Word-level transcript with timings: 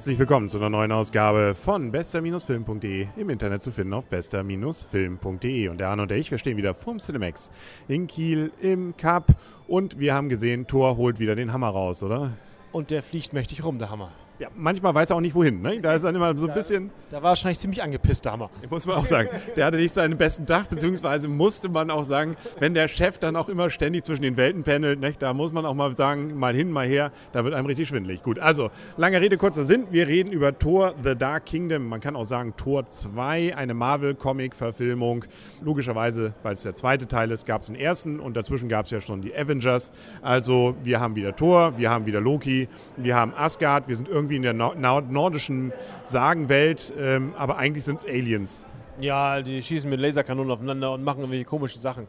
Herzlich 0.00 0.18
willkommen 0.18 0.48
zu 0.48 0.56
einer 0.56 0.70
neuen 0.70 0.92
Ausgabe 0.92 1.54
von 1.54 1.92
bester-film.de 1.92 3.08
im 3.18 3.28
Internet 3.28 3.62
zu 3.62 3.70
finden 3.70 3.92
auf 3.92 4.06
bester-film.de. 4.06 5.68
Und 5.68 5.78
der 5.78 5.88
Arne 5.90 6.00
und 6.00 6.12
ich, 6.12 6.30
wir 6.30 6.38
stehen 6.38 6.56
wieder 6.56 6.72
vorm 6.72 7.00
Cinemax 7.00 7.50
in 7.86 8.06
Kiel 8.06 8.50
im 8.62 8.96
Cup 8.96 9.26
und 9.68 9.98
wir 9.98 10.14
haben 10.14 10.30
gesehen, 10.30 10.66
Thor 10.66 10.96
holt 10.96 11.20
wieder 11.20 11.36
den 11.36 11.52
Hammer 11.52 11.68
raus, 11.68 12.02
oder? 12.02 12.32
Und 12.72 12.90
der 12.90 13.02
fliegt 13.02 13.34
mächtig 13.34 13.62
rum, 13.62 13.78
der 13.78 13.90
Hammer. 13.90 14.10
Ja, 14.40 14.48
manchmal 14.56 14.94
weiß 14.94 15.10
er 15.10 15.16
auch 15.16 15.20
nicht 15.20 15.34
wohin. 15.34 15.60
Ne? 15.60 15.82
Da 15.82 15.92
ist 15.92 16.02
dann 16.02 16.14
immer 16.14 16.34
so 16.38 16.48
ein 16.48 16.54
bisschen. 16.54 16.90
Da 17.10 17.18
war 17.18 17.24
wahrscheinlich 17.24 17.58
ziemlich 17.58 17.82
angepisst, 17.82 18.24
der 18.24 18.32
Hammer. 18.32 18.48
Muss 18.70 18.86
man 18.86 18.96
auch 18.96 19.04
sagen. 19.04 19.28
Der 19.54 19.66
hatte 19.66 19.76
nicht 19.76 19.92
seinen 19.92 20.16
besten 20.16 20.46
Tag, 20.46 20.70
beziehungsweise 20.70 21.28
musste 21.28 21.68
man 21.68 21.90
auch 21.90 22.04
sagen, 22.04 22.38
wenn 22.58 22.72
der 22.72 22.88
Chef 22.88 23.18
dann 23.18 23.36
auch 23.36 23.50
immer 23.50 23.68
ständig 23.68 24.02
zwischen 24.02 24.22
den 24.22 24.38
Welten 24.38 24.62
pendelt, 24.62 24.98
ne, 24.98 25.12
da 25.18 25.34
muss 25.34 25.52
man 25.52 25.66
auch 25.66 25.74
mal 25.74 25.94
sagen, 25.94 26.38
mal 26.38 26.54
hin, 26.54 26.70
mal 26.70 26.86
her, 26.86 27.12
da 27.32 27.44
wird 27.44 27.52
einem 27.52 27.66
richtig 27.66 27.88
schwindelig. 27.88 28.22
Gut, 28.22 28.38
also, 28.38 28.70
lange 28.96 29.20
Rede, 29.20 29.36
kurzer 29.36 29.66
Sinn. 29.66 29.88
Wir 29.90 30.08
reden 30.08 30.32
über 30.32 30.58
Thor 30.58 30.94
The 31.04 31.14
Dark 31.14 31.44
Kingdom. 31.44 31.86
Man 31.86 32.00
kann 32.00 32.16
auch 32.16 32.24
sagen 32.24 32.54
Thor 32.56 32.86
2, 32.86 33.54
eine 33.54 33.74
Marvel-Comic-Verfilmung. 33.74 35.26
Logischerweise, 35.60 36.32
weil 36.42 36.54
es 36.54 36.62
der 36.62 36.74
zweite 36.74 37.06
Teil 37.06 37.30
ist, 37.30 37.44
gab 37.44 37.60
es 37.60 37.66
den 37.66 37.76
ersten 37.76 38.18
und 38.20 38.38
dazwischen 38.38 38.70
gab 38.70 38.86
es 38.86 38.90
ja 38.90 39.02
schon 39.02 39.20
die 39.20 39.36
Avengers. 39.36 39.92
Also, 40.22 40.76
wir 40.82 40.98
haben 40.98 41.14
wieder 41.14 41.36
Thor, 41.36 41.76
wir 41.76 41.90
haben 41.90 42.06
wieder 42.06 42.22
Loki, 42.22 42.68
wir 42.96 43.14
haben 43.16 43.34
Asgard, 43.36 43.86
wir 43.86 43.96
sind 43.96 44.08
irgendwie 44.08 44.29
irgendwie 44.30 44.36
in 44.36 44.42
der 44.42 45.02
nordischen 45.02 45.72
Sagenwelt, 46.04 46.92
ähm, 46.98 47.34
aber 47.36 47.58
eigentlich 47.58 47.84
sind 47.84 47.98
es 47.98 48.04
Aliens. 48.04 48.66
Ja, 49.00 49.40
die 49.40 49.62
schießen 49.62 49.88
mit 49.88 50.00
Laserkanonen 50.00 50.52
aufeinander 50.52 50.92
und 50.92 51.02
machen 51.02 51.20
irgendwelche 51.20 51.44
komischen 51.44 51.80
Sachen. 51.80 52.06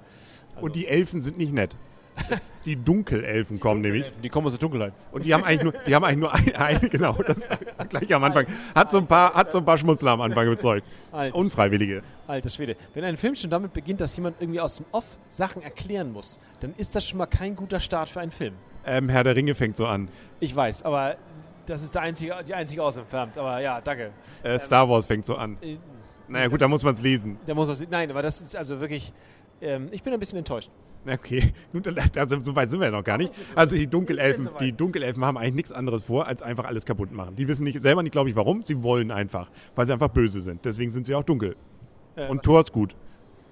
Also 0.56 0.66
und 0.66 0.76
die 0.76 0.88
Elfen 0.88 1.22
sind 1.22 1.38
nicht 1.38 1.54
nett. 1.54 1.76
Die 2.66 2.76
Dunkelelfen 2.76 3.60
kommen 3.60 3.82
nämlich. 3.82 4.06
Die 4.22 4.30
kommen 4.30 4.46
aus 4.46 4.54
der 4.54 4.60
Dunkelheit. 4.60 4.94
Und 5.12 5.26
die 5.26 5.34
haben 5.34 5.44
eigentlich 5.44 5.64
nur, 5.64 5.74
die 5.88 5.96
haben 5.96 6.04
eigentlich 6.04 6.20
nur 6.20 6.34
ein, 6.34 6.56
ein 6.56 6.90
genau, 6.90 7.14
das 7.14 7.48
gleich 7.90 8.14
am 8.14 8.24
Anfang. 8.24 8.46
Hat 8.76 8.92
so 8.92 8.98
ein 8.98 9.08
paar, 9.08 9.34
hat 9.34 9.52
so 9.52 9.60
ein 9.60 9.66
paar 9.66 9.78
Schmutzler 9.78 10.12
am 10.12 10.22
Anfang 10.22 10.46
überzeugt. 10.46 10.86
Alter. 11.12 11.36
Unfreiwillige. 11.36 12.04
Alter 12.28 12.50
Schwede. 12.50 12.76
Wenn 12.94 13.04
ein 13.06 13.18
Film 13.18 13.36
schon 13.36 13.50
damit 13.50 13.74
beginnt, 13.74 14.02
dass 14.02 14.16
jemand 14.16 14.42
irgendwie 14.42 14.60
aus 14.60 14.78
dem 14.78 14.86
Off 14.92 15.18
Sachen 15.30 15.62
erklären 15.62 16.12
muss, 16.12 16.40
dann 16.60 16.74
ist 16.78 16.96
das 16.96 17.08
schon 17.08 17.18
mal 17.18 17.26
kein 17.26 17.56
guter 17.56 17.80
Start 17.80 18.10
für 18.10 18.20
einen 18.20 18.32
Film. 18.32 18.54
Ähm, 18.86 19.10
Herr 19.10 19.24
der 19.24 19.36
Ringe 19.36 19.56
fängt 19.56 19.78
so 19.78 19.86
an. 19.86 20.10
Ich 20.40 20.56
weiß, 20.56 20.84
aber 20.84 21.16
das 21.66 21.84
ist 21.84 21.96
der 21.96 22.02
einzige, 22.04 22.36
die 22.46 22.54
einzige 22.54 22.84
Ausentfernt. 22.84 23.38
Aber 23.38 23.60
ja, 23.60 23.82
danke. 23.82 24.12
Äh, 24.44 24.60
Star 24.60 24.90
Wars 24.90 25.06
fängt 25.06 25.26
so 25.26 25.36
an. 25.36 25.58
Äh, 25.62 25.78
naja, 26.28 26.48
gut, 26.48 26.62
da 26.62 26.68
muss 26.68 26.84
man 26.84 26.94
es 26.94 27.02
lesen. 27.02 27.38
Da 27.46 27.54
muss 27.54 27.68
man's, 27.68 27.86
nein, 27.90 28.10
aber 28.10 28.22
das 28.22 28.42
ist 28.42 28.56
also 28.56 28.80
wirklich. 28.80 29.12
Ähm, 29.62 29.90
ich 29.92 30.02
bin 30.02 30.14
ein 30.14 30.20
bisschen 30.20 30.40
enttäuscht. 30.40 30.72
Okay, 31.08 31.54
also 32.16 32.40
so 32.40 32.56
weit 32.56 32.70
sind 32.70 32.80
wir 32.80 32.86
ja 32.86 32.92
noch 32.92 33.04
gar 33.04 33.18
nicht. 33.18 33.34
Also 33.56 33.76
die 33.76 33.88
Dunkelelfen, 33.88 34.50
die 34.60 34.72
Dunkelelfen 34.72 35.26
haben 35.26 35.38
eigentlich 35.38 35.56
nichts 35.56 35.72
anderes 35.72 36.04
vor, 36.04 36.28
als 36.28 36.42
einfach 36.42 36.66
alles 36.66 36.86
kaputt 36.86 37.12
machen. 37.12 37.36
Die 37.36 37.48
wissen 37.48 37.64
nicht, 37.64 37.82
selber 37.82 38.04
nicht, 38.04 38.12
glaube 38.12 38.30
ich, 38.30 38.36
warum. 38.36 38.62
Sie 38.62 38.84
wollen 38.84 39.12
einfach, 39.12 39.50
weil 39.76 39.88
sie 39.88 39.94
einfach 39.94 40.10
böse 40.10 40.42
sind. 40.42 40.64
Deswegen 40.64 40.92
sind 40.92 41.06
sie 41.06 41.16
auch 41.16 41.24
dunkel. 41.24 41.56
Äh, 42.16 42.28
Und 42.28 42.44
Thor 42.44 42.60
ist 42.60 42.72
gut. 42.72 42.96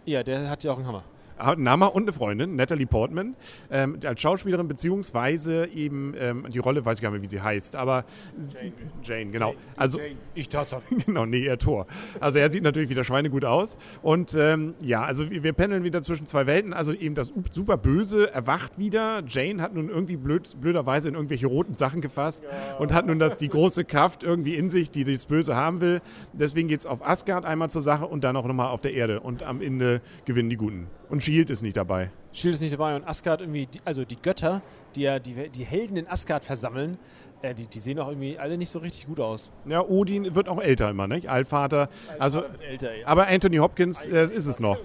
Ja, 0.05 0.21
der 0.23 0.49
hat 0.49 0.63
ja 0.63 0.71
auch 0.71 0.77
einen 0.77 0.87
Hammer 0.87 1.03
einen 1.39 1.63
Name 1.63 1.89
und 1.89 2.03
eine 2.03 2.13
Freundin, 2.13 2.55
Natalie 2.55 2.85
Portman, 2.85 3.35
ähm, 3.71 3.99
als 4.03 4.21
Schauspielerin, 4.21 4.67
beziehungsweise 4.67 5.67
eben 5.67 6.13
ähm, 6.19 6.45
die 6.49 6.59
Rolle, 6.59 6.85
weiß 6.85 6.97
ich 6.97 7.01
gar 7.01 7.11
nicht 7.11 7.21
mehr, 7.21 7.31
wie 7.31 7.35
sie 7.35 7.41
heißt, 7.41 7.75
aber 7.75 8.05
Jane, 8.37 8.73
Jane 9.03 9.31
genau. 9.31 9.49
Jane. 9.49 9.59
Also, 9.75 9.99
Jane. 9.99 10.15
Ich 10.35 10.49
Tarzan. 10.49 10.81
genau, 11.05 11.25
nee, 11.25 11.45
er 11.45 11.57
Tor. 11.57 11.85
Also 12.19 12.39
er 12.39 12.49
sieht 12.49 12.63
natürlich 12.63 12.89
wieder 12.89 13.03
schweinegut 13.03 13.45
aus. 13.45 13.77
Und 14.01 14.33
ähm, 14.35 14.73
ja, 14.81 15.03
also 15.03 15.29
wir, 15.29 15.43
wir 15.43 15.53
pendeln 15.53 15.83
wieder 15.83 16.01
zwischen 16.01 16.25
zwei 16.25 16.47
Welten. 16.47 16.73
Also 16.73 16.93
eben 16.93 17.15
das 17.15 17.31
super 17.51 17.77
Böse 17.77 18.33
erwacht 18.33 18.77
wieder. 18.77 19.23
Jane 19.27 19.61
hat 19.61 19.73
nun 19.73 19.89
irgendwie 19.89 20.17
blöd, 20.17 20.55
blöderweise 20.59 21.09
in 21.09 21.15
irgendwelche 21.15 21.47
roten 21.47 21.75
Sachen 21.75 22.01
gefasst 22.01 22.45
ja. 22.45 22.77
und 22.77 22.93
hat 22.93 23.05
nun 23.05 23.19
das, 23.19 23.37
die 23.37 23.49
große 23.49 23.85
Kraft 23.85 24.23
irgendwie 24.23 24.55
in 24.55 24.69
sich, 24.69 24.91
die 24.91 25.03
das 25.03 25.25
Böse 25.25 25.55
haben 25.55 25.81
will. 25.81 26.01
Deswegen 26.33 26.67
geht 26.67 26.79
es 26.79 26.85
auf 26.85 27.05
Asgard 27.05 27.45
einmal 27.45 27.69
zur 27.69 27.81
Sache 27.81 28.07
und 28.07 28.23
dann 28.23 28.35
auch 28.35 28.45
nochmal 28.45 28.69
auf 28.69 28.81
der 28.81 28.93
Erde. 28.93 29.19
Und 29.19 29.43
am 29.43 29.61
Ende 29.61 30.01
gewinnen 30.25 30.49
die 30.49 30.57
Guten. 30.57 30.87
Und 31.09 31.23
Shield 31.23 31.49
ist 31.49 31.63
nicht 31.63 31.75
dabei. 31.75 32.11
Shield 32.31 32.55
ist 32.55 32.61
nicht 32.61 32.73
dabei 32.73 32.95
und 32.95 33.07
Asgard 33.07 33.41
irgendwie, 33.41 33.67
also 33.83 34.05
die 34.05 34.15
Götter, 34.21 34.61
die 34.95 35.01
ja 35.01 35.19
die, 35.19 35.49
die 35.49 35.63
Helden 35.63 35.97
in 35.97 36.07
Asgard 36.07 36.43
versammeln, 36.43 36.99
äh, 37.41 37.55
die, 37.55 37.67
die, 37.67 37.79
sehen 37.79 37.99
auch 37.99 38.09
irgendwie 38.09 38.37
alle 38.37 38.57
nicht 38.57 38.69
so 38.69 38.79
richtig 38.79 39.07
gut 39.07 39.19
aus. 39.19 39.49
Ja, 39.65 39.81
Odin 39.81 40.35
wird 40.35 40.47
auch 40.47 40.61
älter 40.61 40.89
immer, 40.89 41.07
nicht? 41.07 41.27
Altvater. 41.27 41.89
Altvater 42.09 42.21
also, 42.21 42.43
älter, 42.69 42.95
ja. 42.95 43.07
Aber 43.07 43.27
Anthony 43.27 43.57
Hopkins 43.57 44.05
äh, 44.05 44.23
ist 44.25 44.45
es 44.45 44.59
noch. 44.59 44.77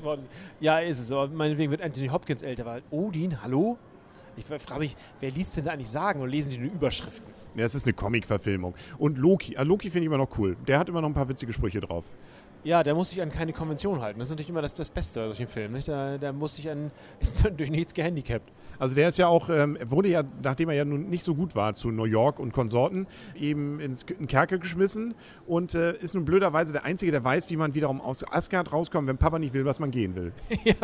Ja, 0.60 0.78
ist 0.78 1.00
es. 1.00 1.12
Aber 1.12 1.28
meinetwegen 1.28 1.70
wird 1.70 1.82
Anthony 1.82 2.08
Hopkins 2.08 2.42
älter, 2.42 2.64
weil 2.64 2.82
Odin, 2.90 3.42
hallo? 3.42 3.76
Ich 4.36 4.44
frage 4.46 4.80
mich, 4.80 4.96
wer 5.20 5.30
liest 5.30 5.56
denn 5.56 5.64
da 5.64 5.72
eigentlich 5.72 5.90
sagen 5.90 6.20
und 6.20 6.28
lesen 6.28 6.50
die 6.50 6.58
nur 6.58 6.72
Überschriften? 6.72 7.32
Ja, 7.54 7.64
es 7.64 7.74
ist 7.74 7.86
eine 7.86 7.92
Comic-Verfilmung. 7.92 8.74
Und 8.98 9.18
Loki, 9.18 9.54
äh, 9.54 9.62
Loki 9.62 9.90
finde 9.90 10.00
ich 10.00 10.06
immer 10.06 10.18
noch 10.18 10.38
cool. 10.38 10.56
Der 10.66 10.78
hat 10.78 10.88
immer 10.88 11.00
noch 11.00 11.08
ein 11.08 11.14
paar 11.14 11.28
witzige 11.28 11.52
Sprüche 11.52 11.80
drauf. 11.80 12.04
Ja, 12.64 12.82
der 12.82 12.94
muss 12.94 13.10
sich 13.10 13.20
an 13.20 13.30
keine 13.30 13.52
Konvention 13.52 14.00
halten. 14.00 14.18
Das 14.18 14.28
ist 14.28 14.32
natürlich 14.32 14.48
immer 14.48 14.62
das, 14.62 14.74
das 14.74 14.90
Beste 14.90 15.20
bei 15.20 15.26
solchen 15.26 15.46
Filmen. 15.46 15.74
Nicht? 15.74 15.88
Der, 15.88 16.16
der 16.16 16.32
muss 16.32 16.56
sich 16.56 16.70
an, 16.70 16.90
ist 17.20 17.44
durch 17.56 17.70
nichts 17.70 17.92
gehandicapt. 17.92 18.50
Also 18.78 18.94
der 18.94 19.08
ist 19.08 19.18
ja 19.18 19.28
auch, 19.28 19.50
ähm, 19.50 19.78
wurde 19.84 20.08
ja, 20.08 20.22
nachdem 20.42 20.70
er 20.70 20.74
ja 20.74 20.84
nun 20.84 21.08
nicht 21.08 21.22
so 21.22 21.34
gut 21.34 21.54
war 21.54 21.74
zu 21.74 21.90
New 21.90 22.04
York 22.04 22.38
und 22.38 22.52
Konsorten, 22.52 23.06
eben 23.36 23.80
ins 23.80 24.02
in 24.02 24.26
Kerker 24.26 24.58
geschmissen 24.58 25.14
und 25.46 25.74
äh, 25.74 25.92
ist 25.98 26.14
nun 26.14 26.24
blöderweise 26.24 26.72
der 26.72 26.84
Einzige, 26.84 27.12
der 27.12 27.22
weiß, 27.22 27.50
wie 27.50 27.56
man 27.56 27.74
wiederum 27.74 28.00
aus 28.00 28.24
Asgard 28.32 28.72
rauskommt, 28.72 29.06
wenn 29.06 29.18
Papa 29.18 29.38
nicht 29.38 29.52
will, 29.52 29.64
was 29.64 29.78
man 29.78 29.90
gehen 29.90 30.16
will. 30.16 30.32
ja, 30.64 30.74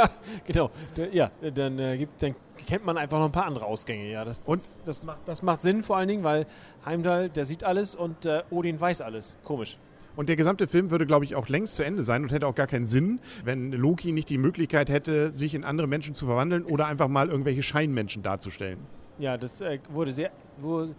genau. 0.47 0.71
Der, 0.97 1.15
ja, 1.15 1.31
dann, 1.55 1.79
äh, 1.79 1.97
gibt, 1.97 2.23
dann 2.23 2.35
kennt 2.67 2.85
man 2.85 2.99
einfach 2.99 3.19
noch 3.19 3.27
ein 3.27 3.33
paar 3.33 3.47
andere 3.47 3.65
Ausgänge. 3.65 4.11
Ja, 4.11 4.25
das, 4.25 4.43
das, 4.43 4.49
und? 4.49 4.63
Das, 4.85 5.05
macht, 5.07 5.19
das 5.25 5.43
macht 5.43 5.63
Sinn 5.63 5.83
vor 5.83 5.97
allen 5.97 6.09
Dingen, 6.09 6.25
weil 6.25 6.47
Heimdall, 6.85 7.31
der 7.31 7.45
sieht 7.45 7.65
alles 7.65 7.95
und 7.95 8.27
äh, 8.27 8.43
Odin 8.51 8.81
weiß 8.81 9.01
alles. 9.01 9.37
Komisch. 9.45 9.79
Und 10.17 10.29
der 10.29 10.37
gesamte 10.37 10.67
Film 10.67 10.91
würde, 10.91 11.07
glaube 11.07 11.25
ich, 11.25 11.35
auch 11.35 11.49
längst 11.49 11.77
zu 11.77 11.85
Ende 11.85 12.03
sein 12.03 12.23
und 12.23 12.33
hätte 12.33 12.47
auch 12.47 12.55
gar 12.55 12.67
keinen 12.67 12.87
Sinn, 12.87 13.21
wenn 13.45 13.73
Loki 13.73 14.13
nicht 14.13 14.29
die 14.29 14.39
Möglichkeit 14.39 14.91
hätte, 14.91 15.31
sich 15.31 15.55
in 15.55 15.65
andere 15.65 15.87
Menschen 15.87 16.15
zu 16.15 16.27
verwandeln 16.27 16.65
oder 16.65 16.87
einfach 16.87 17.09
mal 17.09 17.29
irgendwelche 17.29 17.63
Scheinmenschen 17.63 18.23
darzustellen. 18.23 18.79
Ja, 19.19 19.37
das 19.37 19.61
äh, 19.61 19.79
wurde 19.91 20.13
sehr. 20.13 20.31
Wo, 20.59 20.83
äh, 20.83 20.93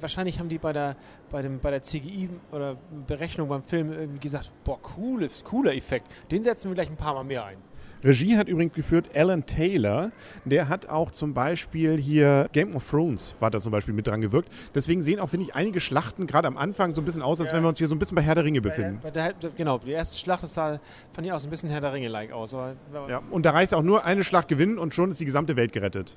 wahrscheinlich 0.00 0.38
haben 0.38 0.48
die 0.48 0.58
bei 0.58 0.72
der, 0.72 0.96
bei, 1.30 1.42
dem, 1.42 1.58
bei 1.58 1.72
der 1.72 1.82
CGI 1.82 2.30
oder 2.52 2.76
Berechnung 3.06 3.48
beim 3.48 3.64
Film 3.64 3.92
irgendwie 3.92 4.20
gesagt: 4.20 4.52
Boah, 4.64 4.80
coole, 4.80 5.28
cooler 5.42 5.74
Effekt. 5.74 6.06
Den 6.30 6.44
setzen 6.44 6.70
wir 6.70 6.74
gleich 6.76 6.88
ein 6.88 6.96
paar 6.96 7.14
Mal 7.14 7.24
mehr 7.24 7.44
ein. 7.44 7.58
Regie 8.04 8.36
hat 8.36 8.48
übrigens 8.48 8.74
geführt 8.74 9.10
Alan 9.14 9.44
Taylor. 9.46 10.10
Der 10.44 10.68
hat 10.68 10.88
auch 10.88 11.10
zum 11.10 11.34
Beispiel 11.34 11.96
hier 11.96 12.48
Game 12.52 12.74
of 12.74 12.88
Thrones, 12.88 13.34
war 13.40 13.50
da 13.50 13.60
zum 13.60 13.72
Beispiel 13.72 13.94
mit 13.94 14.06
dran 14.06 14.20
gewirkt. 14.20 14.50
Deswegen 14.74 15.02
sehen 15.02 15.20
auch, 15.20 15.28
finde 15.28 15.46
ich, 15.46 15.54
einige 15.54 15.80
Schlachten 15.80 16.26
gerade 16.26 16.48
am 16.48 16.56
Anfang 16.56 16.92
so 16.92 17.00
ein 17.00 17.04
bisschen 17.04 17.22
aus, 17.22 17.40
als 17.40 17.50
ja. 17.50 17.56
wenn 17.56 17.64
wir 17.64 17.68
uns 17.68 17.78
hier 17.78 17.88
so 17.88 17.94
ein 17.94 17.98
bisschen 17.98 18.14
bei 18.14 18.22
Herr 18.22 18.34
der 18.34 18.44
Ringe 18.44 18.60
befinden. 18.60 19.00
Bei 19.02 19.10
der, 19.10 19.34
genau, 19.56 19.78
die 19.78 19.90
erste 19.90 20.18
Schlacht 20.18 20.46
sah, 20.46 20.80
fand 21.12 21.26
ich 21.26 21.32
auch 21.32 21.38
so 21.38 21.48
ein 21.48 21.50
bisschen 21.50 21.68
Herr 21.68 21.80
der 21.80 21.92
Ringe-like 21.92 22.32
aus. 22.32 22.52
Ja, 22.52 23.22
und 23.30 23.44
da 23.44 23.50
reicht 23.50 23.74
auch 23.74 23.82
nur 23.82 24.04
eine 24.04 24.24
Schlacht 24.24 24.48
gewinnen 24.48 24.78
und 24.78 24.94
schon 24.94 25.10
ist 25.10 25.20
die 25.20 25.24
gesamte 25.24 25.56
Welt 25.56 25.72
gerettet. 25.72 26.16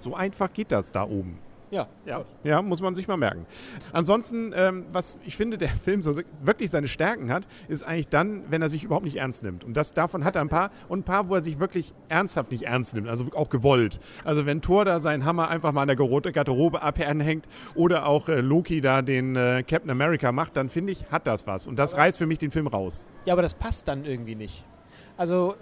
So 0.00 0.14
einfach 0.14 0.52
geht 0.52 0.72
das 0.72 0.90
da 0.90 1.04
oben. 1.04 1.38
Ja, 1.72 1.88
ja, 2.04 2.22
ja, 2.44 2.60
muss 2.60 2.82
man 2.82 2.94
sich 2.94 3.08
mal 3.08 3.16
merken. 3.16 3.46
Ansonsten, 3.94 4.52
ähm, 4.54 4.84
was 4.92 5.18
ich 5.24 5.38
finde, 5.38 5.56
der 5.56 5.70
Film 5.70 6.02
so 6.02 6.14
wirklich 6.42 6.70
seine 6.70 6.86
Stärken 6.86 7.32
hat, 7.32 7.46
ist 7.66 7.82
eigentlich 7.82 8.08
dann, 8.08 8.42
wenn 8.50 8.60
er 8.60 8.68
sich 8.68 8.84
überhaupt 8.84 9.06
nicht 9.06 9.16
ernst 9.16 9.42
nimmt. 9.42 9.64
Und 9.64 9.74
das 9.74 9.94
davon 9.94 10.22
hat 10.22 10.36
er 10.36 10.42
ein 10.42 10.50
paar 10.50 10.70
und 10.90 10.98
ein 10.98 11.02
paar, 11.04 11.30
wo 11.30 11.34
er 11.34 11.42
sich 11.42 11.60
wirklich 11.60 11.94
ernsthaft 12.10 12.50
nicht 12.50 12.64
ernst 12.64 12.92
nimmt, 12.92 13.08
also 13.08 13.24
auch 13.34 13.48
gewollt. 13.48 14.00
Also 14.22 14.44
wenn 14.44 14.60
Thor 14.60 14.84
da 14.84 15.00
seinen 15.00 15.24
Hammer 15.24 15.48
einfach 15.48 15.72
mal 15.72 15.80
an 15.80 15.88
der 15.88 15.96
Garderobe 15.96 16.82
abhängt 16.82 17.46
oder 17.74 18.06
auch 18.06 18.28
äh, 18.28 18.42
Loki 18.42 18.82
da 18.82 19.00
den 19.00 19.34
äh, 19.34 19.64
Captain 19.66 19.90
America 19.90 20.30
macht, 20.30 20.58
dann 20.58 20.68
finde 20.68 20.92
ich, 20.92 21.06
hat 21.10 21.26
das 21.26 21.46
was. 21.46 21.66
Und 21.66 21.78
das 21.78 21.96
reißt 21.96 22.18
für 22.18 22.26
mich 22.26 22.38
den 22.38 22.50
Film 22.50 22.66
raus. 22.66 23.06
Ja, 23.24 23.32
aber 23.32 23.40
das 23.40 23.54
passt 23.54 23.88
dann 23.88 24.04
irgendwie 24.04 24.34
nicht. 24.34 24.66
Also 25.16 25.54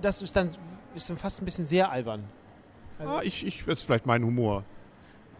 das 0.00 0.22
ist 0.22 0.34
dann, 0.34 0.48
ist 0.94 1.10
dann 1.10 1.18
fast 1.18 1.42
ein 1.42 1.44
bisschen 1.44 1.66
sehr 1.66 1.90
albern. 1.90 2.24
Also 2.98 3.12
ah, 3.12 3.20
ich, 3.22 3.46
ich, 3.46 3.66
ist 3.68 3.82
vielleicht 3.82 4.06
mein 4.06 4.24
Humor. 4.24 4.64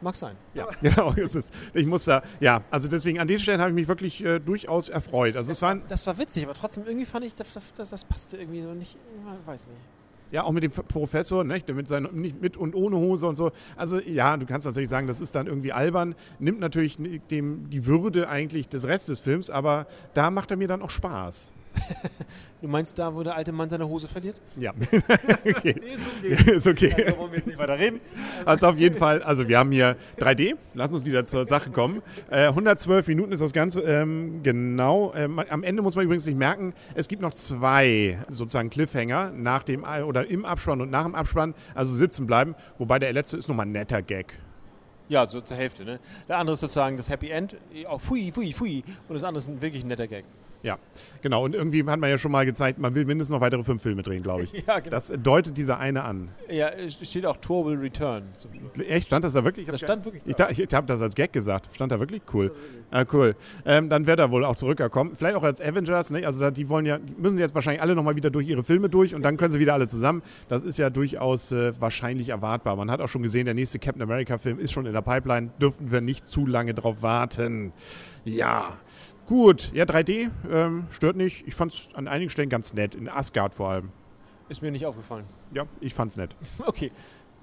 Mag 0.00 0.16
sein. 0.16 0.36
Ja, 0.54 0.66
genau. 0.80 1.12
Ist 1.12 1.34
es. 1.34 1.50
Ich 1.74 1.86
muss 1.86 2.04
da, 2.04 2.22
ja, 2.40 2.62
also 2.70 2.88
deswegen 2.88 3.18
an 3.18 3.28
den 3.28 3.38
Stellen 3.38 3.60
habe 3.60 3.70
ich 3.70 3.74
mich 3.74 3.88
wirklich 3.88 4.24
äh, 4.24 4.38
durchaus 4.38 4.88
erfreut. 4.88 5.36
Also 5.36 5.50
das, 5.50 5.62
war, 5.62 5.76
das 5.76 6.06
war 6.06 6.18
witzig, 6.18 6.44
aber 6.44 6.54
trotzdem 6.54 6.84
irgendwie 6.86 7.06
fand 7.06 7.24
ich, 7.24 7.34
das, 7.34 7.52
das, 7.74 7.90
das 7.90 8.04
passte 8.04 8.36
irgendwie 8.36 8.62
so 8.62 8.72
nicht, 8.72 8.96
ich 8.96 9.46
weiß 9.46 9.68
nicht. 9.68 9.80
Ja, 10.32 10.44
auch 10.44 10.52
mit 10.52 10.62
dem 10.62 10.70
Professor, 10.70 11.42
ne, 11.42 11.60
mit, 11.74 11.88
seinen, 11.88 12.14
nicht 12.20 12.40
mit 12.40 12.56
und 12.56 12.76
ohne 12.76 12.96
Hose 12.96 13.26
und 13.26 13.34
so. 13.34 13.50
Also 13.76 13.98
ja, 13.98 14.36
du 14.36 14.46
kannst 14.46 14.64
natürlich 14.64 14.88
sagen, 14.88 15.08
das 15.08 15.20
ist 15.20 15.34
dann 15.34 15.48
irgendwie 15.48 15.72
albern, 15.72 16.14
nimmt 16.38 16.60
natürlich 16.60 16.98
dem 17.30 17.68
die 17.68 17.86
Würde 17.86 18.28
eigentlich 18.28 18.68
des 18.68 18.86
Restes 18.86 19.06
des 19.06 19.20
Films, 19.20 19.50
aber 19.50 19.86
da 20.14 20.30
macht 20.30 20.52
er 20.52 20.56
mir 20.56 20.68
dann 20.68 20.82
auch 20.82 20.90
Spaß. 20.90 21.52
Du 22.60 22.68
meinst 22.68 22.98
da, 22.98 23.14
wo 23.14 23.22
der 23.22 23.36
alte 23.36 23.52
Mann 23.52 23.68
seine 23.68 23.88
Hose 23.88 24.08
verliert? 24.08 24.36
Ja. 24.56 24.72
okay. 25.46 25.74
Nee, 25.80 25.94
ist 25.94 26.06
okay. 26.18 26.52
ist 26.56 26.66
okay. 26.66 27.04
Also 27.04 27.18
wollen 27.18 27.32
wir 27.32 27.38
jetzt 27.38 27.46
nicht 27.46 27.58
weiter 27.58 27.78
reden. 27.78 28.00
Also 28.44 28.68
auf 28.68 28.78
jeden 28.78 28.96
Fall, 28.96 29.22
also 29.22 29.48
wir 29.48 29.58
haben 29.58 29.72
hier 29.72 29.96
3D, 30.18 30.54
lass 30.74 30.90
uns 30.90 31.04
wieder 31.04 31.24
zur 31.24 31.46
Sache 31.46 31.70
kommen. 31.70 32.02
Äh, 32.30 32.46
112 32.46 33.06
Minuten 33.08 33.32
ist 33.32 33.42
das 33.42 33.52
Ganze, 33.52 33.80
ähm, 33.82 34.42
genau. 34.42 35.12
Ähm, 35.14 35.38
am 35.38 35.62
Ende 35.62 35.82
muss 35.82 35.96
man 35.96 36.04
übrigens 36.04 36.26
nicht 36.26 36.38
merken, 36.38 36.74
es 36.94 37.08
gibt 37.08 37.22
noch 37.22 37.32
zwei 37.32 38.18
sozusagen 38.28 38.70
Cliffhanger 38.70 39.32
nach 39.32 39.62
dem 39.62 39.84
oder 40.06 40.28
im 40.28 40.44
Abspann 40.44 40.80
und 40.80 40.90
nach 40.90 41.04
dem 41.04 41.14
Abspann, 41.14 41.54
also 41.74 41.92
sitzen 41.92 42.26
bleiben, 42.26 42.54
wobei 42.78 42.98
der 42.98 43.12
letzte 43.12 43.36
ist 43.36 43.48
nochmal 43.48 43.66
ein 43.66 43.72
netter 43.72 44.02
Gag. 44.02 44.38
Ja, 45.10 45.26
so 45.26 45.40
zur 45.42 45.56
Hälfte. 45.58 45.84
Ne? 45.84 45.98
Der 46.28 46.38
andere 46.38 46.54
ist 46.54 46.60
sozusagen 46.60 46.96
das 46.96 47.10
Happy 47.10 47.28
End. 47.28 47.56
Auch 47.88 48.00
fui, 48.00 48.30
fui, 48.32 48.52
fui. 48.52 48.82
Und 49.08 49.14
das 49.14 49.24
andere 49.24 49.40
ist 49.40 49.48
ein 49.48 49.60
wirklich 49.60 49.84
netter 49.84 50.06
Gag. 50.06 50.24
Ja, 50.62 50.76
genau. 51.22 51.42
Und 51.46 51.54
irgendwie 51.54 51.82
hat 51.86 51.98
man 51.98 52.10
ja 52.10 52.18
schon 52.18 52.30
mal 52.32 52.44
gezeigt, 52.44 52.78
man 52.78 52.94
will 52.94 53.06
mindestens 53.06 53.32
noch 53.32 53.40
weitere 53.40 53.64
fünf 53.64 53.80
Filme 53.80 54.02
drehen, 54.02 54.22
glaube 54.22 54.42
ich. 54.42 54.52
Ja, 54.66 54.78
genau. 54.78 54.90
Das 54.90 55.10
deutet 55.22 55.56
dieser 55.56 55.78
eine 55.78 56.04
an. 56.04 56.28
Ja, 56.50 56.68
es 56.68 56.98
steht 57.08 57.24
auch 57.24 57.38
Tour 57.38 57.64
will 57.64 57.78
return. 57.78 58.24
Echt? 58.86 59.06
Stand 59.06 59.24
das 59.24 59.32
da 59.32 59.42
wirklich? 59.42 59.64
Ich 59.66 59.72
Das 59.72 59.80
stand 59.80 60.04
wirklich 60.04 60.22
Ich, 60.26 60.36
da. 60.36 60.48
da- 60.48 60.50
ich 60.50 60.74
habe 60.74 60.86
das 60.86 61.00
als 61.00 61.14
Gag 61.14 61.32
gesagt. 61.32 61.70
Stand 61.74 61.92
da 61.92 61.98
wirklich? 61.98 62.20
Cool. 62.30 62.52
Ah, 62.90 63.06
cool. 63.14 63.36
Ähm, 63.64 63.88
dann 63.88 64.06
wird 64.06 64.18
er 64.18 64.30
wohl 64.30 64.44
auch 64.44 64.54
zurückkommen. 64.54 65.12
Vielleicht 65.16 65.34
auch 65.36 65.42
als 65.44 65.62
Avengers. 65.62 66.10
Ne? 66.10 66.26
Also 66.26 66.50
die 66.50 66.68
wollen 66.68 66.84
ja, 66.84 66.98
die 66.98 67.14
müssen 67.16 67.38
jetzt 67.38 67.54
wahrscheinlich 67.54 67.80
alle 67.80 67.94
nochmal 67.94 68.16
wieder 68.16 68.28
durch 68.28 68.46
ihre 68.46 68.62
Filme 68.62 68.90
durch 68.90 69.14
und 69.14 69.22
dann 69.22 69.38
können 69.38 69.52
sie 69.52 69.60
wieder 69.60 69.72
alle 69.72 69.88
zusammen. 69.88 70.22
Das 70.50 70.62
ist 70.62 70.76
ja 70.78 70.90
durchaus 70.90 71.52
äh, 71.52 71.72
wahrscheinlich 71.80 72.28
erwartbar. 72.28 72.76
Man 72.76 72.90
hat 72.90 73.00
auch 73.00 73.08
schon 73.08 73.22
gesehen, 73.22 73.46
der 73.46 73.54
nächste 73.54 73.78
Captain 73.78 74.02
America-Film 74.02 74.58
ist 74.58 74.72
schon 74.72 74.84
in 74.84 74.92
der 74.92 74.99
Pipeline. 75.02 75.50
Dürften 75.60 75.90
wir 75.90 76.00
nicht 76.00 76.26
zu 76.26 76.46
lange 76.46 76.74
drauf 76.74 77.02
warten. 77.02 77.72
Ja. 78.24 78.76
Gut. 79.26 79.72
Ja, 79.72 79.84
3D 79.84 80.30
ähm, 80.50 80.86
stört 80.90 81.16
nicht. 81.16 81.46
Ich 81.46 81.54
fand 81.54 81.72
es 81.72 81.88
an 81.94 82.08
einigen 82.08 82.30
Stellen 82.30 82.48
ganz 82.48 82.74
nett. 82.74 82.94
In 82.94 83.08
Asgard 83.08 83.54
vor 83.54 83.70
allem. 83.70 83.90
Ist 84.48 84.62
mir 84.62 84.72
nicht 84.72 84.84
aufgefallen. 84.86 85.24
Ja, 85.54 85.64
ich 85.80 85.94
fand's 85.94 86.16
nett. 86.16 86.34
Okay. 86.66 86.90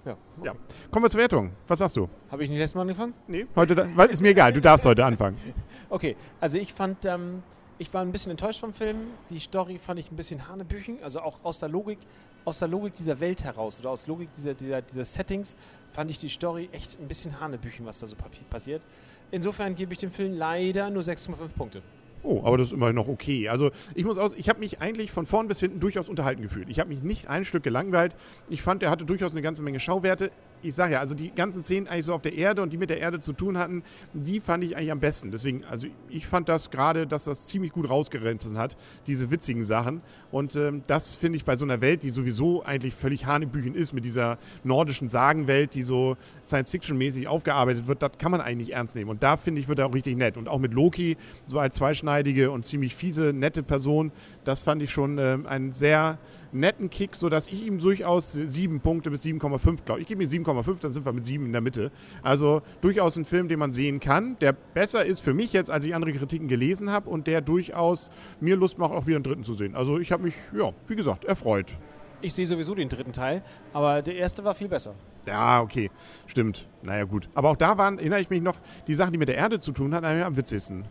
Ja. 0.06 0.18
Ja. 0.44 0.54
Kommen 0.89 1.04
wir 1.04 1.09
zur 1.09 1.19
Wertung. 1.19 1.51
Was 1.68 1.80
sagst 1.80 1.98
du? 1.98 2.07
Habe 2.31 2.44
ich 2.44 2.50
nicht 2.50 2.59
letztes 2.59 2.75
Mal 2.75 2.83
angefangen? 2.83 3.13
Nee. 3.27 3.45
Heute, 3.56 3.75
da, 3.75 4.04
ist 4.04 4.21
mir 4.21 4.30
egal. 4.30 4.54
Du 4.54 4.62
darfst 4.62 4.86
heute 4.86 5.04
anfangen. 5.04 5.38
Okay, 5.89 6.15
also 6.39 6.57
ich 6.57 6.74
fand, 6.74 7.06
ähm, 7.06 7.44
ich 7.77 7.94
war 7.94 8.01
ein 8.01 8.12
bisschen 8.12 8.31
enttäuscht 8.31 8.59
vom 8.59 8.74
Film. 8.74 8.98
Die 9.30 9.39
Story 9.39 9.77
fand 9.77 10.00
ich 10.00 10.12
ein 10.12 10.15
bisschen 10.15 10.48
hanebüchen, 10.48 11.00
also 11.04 11.19
auch 11.21 11.44
aus 11.44 11.59
der 11.59 11.69
Logik, 11.69 12.00
aus 12.48 12.60
der 12.60 12.70
Logik 12.70 12.96
dieser 12.96 13.20
Welt 13.20 13.44
heraus 13.44 13.78
oder 13.82 13.90
aus 13.90 14.08
Logik 14.08 14.32
dieser, 14.32 14.54
dieser, 14.54 14.82
dieser 14.82 15.04
Settings 15.04 15.58
fand 15.92 16.10
ich 16.10 16.18
die 16.18 16.30
Story 16.30 16.70
echt 16.72 16.98
ein 16.98 17.10
bisschen 17.10 17.42
hanebüchen, 17.42 17.86
was 17.86 18.00
da 18.00 18.08
so 18.08 18.16
passiert. 18.50 18.84
Insofern 19.32 19.76
gebe 19.76 19.92
ich 19.92 20.00
dem 20.00 20.12
Film 20.12 20.34
leider 20.34 20.90
nur 20.90 21.04
6,5 21.04 21.50
Punkte. 21.58 21.82
Oh, 22.24 22.42
aber 22.46 22.58
das 22.58 22.68
ist 22.68 22.74
immer 22.74 22.94
noch 22.94 23.10
okay. 23.10 23.50
Also 23.50 23.72
ich 23.96 24.06
muss 24.06 24.18
aus, 24.18 24.34
ich 24.38 24.48
habe 24.48 24.60
mich 24.60 24.80
eigentlich 24.80 25.12
von 25.12 25.26
vorn 25.26 25.50
bis 25.50 25.60
hinten 25.60 25.82
durchaus 25.82 26.08
unterhalten 26.08 26.42
gefühlt. 26.42 26.70
Ich 26.70 26.80
habe 26.80 26.88
mich 26.88 27.02
nicht 27.02 27.28
ein 27.28 27.44
Stück 27.44 27.64
gelangweilt. 27.64 28.16
Ich 28.50 28.62
fand, 28.62 28.82
er 28.82 28.92
hatte 28.92 29.04
durchaus 29.04 29.34
eine 29.34 29.42
ganze 29.42 29.62
Menge 29.62 29.82
Schauwerte. 29.82 30.32
Ich 30.63 30.75
sage 30.75 30.94
ja, 30.94 31.00
also 31.00 31.13
die 31.13 31.31
ganzen 31.31 31.62
Szenen 31.62 31.88
eigentlich 31.88 32.06
so 32.06 32.13
auf 32.13 32.21
der 32.21 32.33
Erde 32.33 32.62
und 32.62 32.74
die 32.74 32.77
mit 32.77 32.89
der 32.89 33.00
Erde 33.00 33.19
zu 33.19 33.33
tun 33.33 33.57
hatten, 33.57 33.83
die 34.13 34.39
fand 34.39 34.63
ich 34.63 34.75
eigentlich 34.75 34.92
am 34.92 35.00
besten. 35.00 35.31
Deswegen, 35.31 35.63
also 35.65 35.88
ich 36.09 36.25
fand 36.25 36.50
das 36.50 36.71
gerade, 36.71 37.06
dass 37.06 37.25
das 37.25 37.48
ziemlich 37.48 37.71
gut 37.71 37.89
rausgerissen 37.89 38.57
hat, 38.57 38.75
diese 39.06 39.30
witzigen 39.30 39.65
Sachen. 39.65 40.01
Und 40.31 40.56
ähm, 40.56 40.83
das 40.88 41.15
finde 41.15 41.38
ich 41.38 41.45
bei 41.45 41.56
so 41.56 41.65
einer 41.65 41.81
Welt, 41.81 42.04
die 42.04 42.09
sowieso 42.09 42.63
eigentlich 42.63 42.95
völlig 42.95 43.25
hanebüchen 43.25 43.75
ist, 43.75 43.94
mit 43.94 44.04
dieser 44.04 44.38
nordischen 44.63 45.09
Sagenwelt, 45.09 45.75
die 45.75 45.83
so 45.83 46.18
Science-Fiction-mäßig 46.44 47.27
aufgearbeitet 47.27 47.88
wird, 47.88 48.01
das 48.01 48.18
kann 48.18 48.31
man 48.31 48.42
eigentlich 48.42 48.74
ernst 48.74 48.95
nehmen. 48.95 49.09
Und 49.09 49.24
da 49.24 49.38
finde 49.38 49.62
ich, 49.62 49.68
wird 49.68 49.80
er 49.80 49.88
auch 49.88 49.94
richtig 49.94 50.18
nett. 50.18 50.38
Und 50.38 50.48
auch 50.48 50.59
mit 50.59 50.74
Loki, 50.74 51.18
so 51.45 51.59
als 51.59 51.75
zweischneidige 51.75 52.51
und 52.51 52.65
ziemlich 52.65 52.95
fiese, 52.95 53.33
nette 53.33 53.63
Person, 53.63 54.12
das 54.44 54.62
fand 54.62 54.81
ich 54.81 54.92
schon 54.92 55.18
ähm, 55.18 55.45
einen 55.45 55.71
sehr 55.71 56.18
netten 56.51 56.89
Kick, 56.89 57.15
sodass 57.15 57.48
ich 57.48 57.65
ihm 57.65 57.80
durchaus 57.80 58.33
sieben 58.33 58.80
Punkte 58.80 59.12
bis 59.12 59.24
7,5 59.24 59.86
glaube. 59.86 60.01
Ich 60.01 60.07
gebe 60.07 60.24
ihm 60.24 60.30
7,5, 60.48 60.82
dann 60.82 60.92
sind 60.92 61.06
wir 61.06 61.14
mit 61.14 61.26
sieben 61.26 61.46
in 61.46 61.52
der 61.52 61.62
Mitte. 61.62 61.92
Also 62.24 62.62
durchaus 62.82 63.16
ein 63.18 63.26
Film, 63.26 63.48
den 63.48 63.60
man 63.60 63.74
sehen 63.74 64.00
kann, 64.00 64.38
der 64.40 64.54
besser 64.54 65.06
ist 65.06 65.22
für 65.22 65.34
mich 65.34 65.54
jetzt, 65.54 65.70
als 65.70 65.86
ich 65.86 65.96
andere 65.96 66.14
Kritiken 66.14 66.48
gelesen 66.48 66.92
habe 66.92 67.10
und 67.10 67.28
der 67.28 67.42
durchaus 67.42 68.10
mir 68.40 68.56
Lust 68.56 68.78
macht, 68.78 68.94
auch 68.94 69.08
wieder 69.08 69.18
einen 69.18 69.24
dritten 69.24 69.44
zu 69.44 69.54
sehen. 69.54 69.76
Also 69.76 70.00
ich 70.00 70.12
habe 70.12 70.24
mich, 70.24 70.36
ja, 70.58 70.72
wie 70.88 70.96
gesagt, 70.96 71.26
erfreut. 71.26 71.78
Ich 72.22 72.34
sehe 72.34 72.48
sowieso 72.48 72.74
den 72.74 72.90
dritten 72.90 73.12
Teil, 73.12 73.44
aber 73.74 74.02
der 74.02 74.16
erste 74.16 74.44
war 74.44 74.56
viel 74.56 74.68
besser. 74.68 74.96
Ja, 75.28 75.62
okay, 75.62 75.92
stimmt. 76.26 76.68
Naja, 76.82 77.04
gut. 77.04 77.30
Aber 77.36 77.50
auch 77.50 77.58
da 77.58 77.78
waren, 77.78 78.00
erinnere 78.00 78.22
ich 78.22 78.30
mich 78.30 78.42
noch, 78.42 78.56
die 78.88 78.96
Sachen, 78.96 79.12
die 79.12 79.20
mit 79.20 79.28
der 79.28 79.36
Erde 79.36 79.60
zu 79.60 79.72
tun 79.72 79.94
hatten, 79.94 80.06
am 80.06 80.38
witzigsten. 80.38 80.86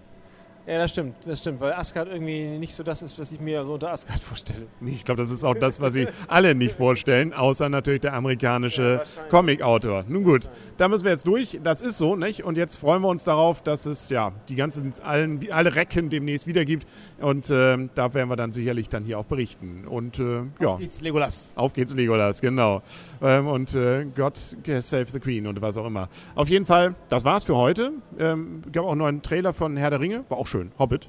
Ja, 0.66 0.78
das 0.78 0.90
stimmt, 0.90 1.14
das 1.24 1.38
stimmt, 1.40 1.60
weil 1.60 1.74
Asgard 1.74 2.08
irgendwie 2.08 2.58
nicht 2.58 2.74
so 2.74 2.82
das 2.82 3.00
ist, 3.00 3.16
was 3.20 3.30
ich 3.30 3.40
mir 3.40 3.64
so 3.64 3.74
unter 3.74 3.92
Asgard 3.92 4.18
vorstelle. 4.20 4.66
Ich 4.84 5.04
glaube, 5.04 5.22
das 5.22 5.30
ist 5.30 5.44
auch 5.44 5.54
das, 5.54 5.80
was 5.80 5.92
sich 5.92 6.08
alle 6.26 6.56
nicht 6.56 6.76
vorstellen, 6.76 7.32
außer 7.32 7.68
natürlich 7.68 8.00
der 8.00 8.10
Ja, 8.10 8.18
amerikanische 8.18 8.98
wahrscheinlich. 8.98 9.30
Comic-Autor. 9.30 10.04
Nun 10.08 10.24
gut, 10.24 10.50
da 10.76 10.88
müssen 10.88 11.04
wir 11.04 11.12
jetzt 11.12 11.26
durch. 11.26 11.60
Das 11.62 11.82
ist 11.82 11.98
so, 11.98 12.16
nicht? 12.16 12.42
Und 12.42 12.56
jetzt 12.56 12.78
freuen 12.78 13.02
wir 13.02 13.08
uns 13.08 13.22
darauf, 13.22 13.62
dass 13.62 13.86
es 13.86 14.08
ja 14.08 14.32
die 14.48 14.56
ganzen 14.56 14.92
allen, 15.04 15.40
alle 15.52 15.76
Recken 15.76 16.10
demnächst 16.10 16.48
wieder 16.48 16.64
gibt. 16.64 16.86
Und 17.20 17.48
ähm, 17.50 17.90
da 17.94 18.12
werden 18.12 18.28
wir 18.28 18.36
dann 18.36 18.50
sicherlich 18.50 18.88
dann 18.88 19.04
hier 19.04 19.20
auch 19.20 19.24
berichten. 19.24 19.84
Und 19.86 20.18
äh, 20.18 20.42
ja. 20.60 20.68
Auf 20.68 20.80
geht's, 20.80 21.00
Legolas. 21.00 21.52
Auf 21.54 21.74
geht's, 21.74 21.94
Legolas, 21.94 22.40
genau. 22.40 22.82
Ähm, 23.22 23.46
und 23.46 23.72
äh, 23.76 24.04
God 24.16 24.36
save 24.36 25.06
the 25.06 25.20
Queen 25.20 25.46
und 25.46 25.62
was 25.62 25.76
auch 25.76 25.86
immer. 25.86 26.08
Auf 26.34 26.48
jeden 26.48 26.66
Fall, 26.66 26.96
das 27.08 27.24
war's 27.24 27.44
für 27.44 27.56
heute. 27.56 27.92
Ähm, 28.18 28.62
gab 28.72 28.84
auch 28.84 28.96
noch 28.96 29.06
einen 29.06 29.22
Trailer 29.22 29.52
von 29.52 29.76
Herr 29.76 29.90
der 29.90 30.00
Ringe, 30.00 30.24
war 30.28 30.38
auch 30.38 30.46
schön. 30.56 30.72
Hobbit. 30.78 31.08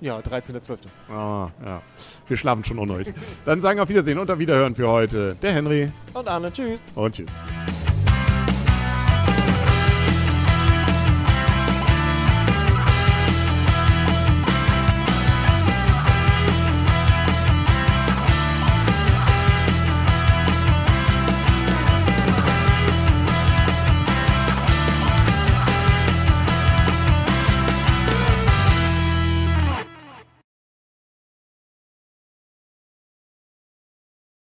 Ja, 0.00 0.18
13.12. 0.18 0.78
Ah, 1.10 1.48
ja. 1.64 1.82
Wir 2.28 2.36
schlafen 2.36 2.64
schon 2.64 2.78
unruhig. 2.78 3.08
Dann 3.44 3.60
sagen 3.60 3.80
auf 3.80 3.88
Wiedersehen 3.88 4.18
und 4.18 4.30
auf 4.30 4.38
Wiederhören 4.38 4.74
für 4.74 4.88
heute 4.88 5.36
der 5.42 5.52
Henry 5.52 5.90
Und 6.12 6.28
Arne, 6.28 6.52
tschüss. 6.52 6.80
und 6.94 7.14
tschüss. 7.14 7.30